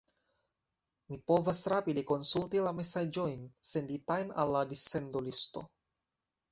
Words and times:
Mi 1.11 1.17
povas 1.31 1.61
rapide 1.73 2.05
konsulti 2.13 2.63
la 2.69 2.73
mesaĝojn 2.79 3.47
senditajn 3.73 4.35
al 4.45 4.59
la 4.59 4.67
dissendolisto... 4.75 5.69